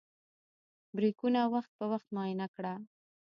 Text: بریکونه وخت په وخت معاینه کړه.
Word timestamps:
بریکونه 0.95 1.39
وخت 1.53 1.71
په 1.79 1.85
وخت 1.91 2.07
معاینه 2.15 2.47
کړه. 2.55 2.73